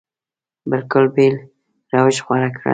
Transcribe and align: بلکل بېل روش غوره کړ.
بلکل 0.69 1.05
بېل 1.15 1.35
روش 1.97 2.17
غوره 2.25 2.49
کړ. 2.57 2.67